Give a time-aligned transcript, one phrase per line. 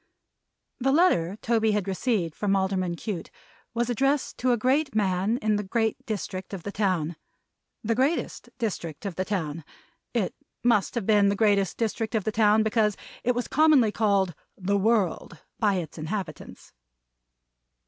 [0.79, 3.29] The letter Toby had received from Alderman Cute,
[3.75, 7.17] was addressed to a great man in the great district of the town.
[7.83, 9.63] The greatest district of the town.
[10.11, 10.33] It
[10.63, 14.75] must have been the greatest district of the town, because it was commonly called "the
[14.75, 16.73] world" by its inhabitants.